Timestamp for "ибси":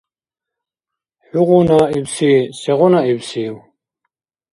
1.97-2.31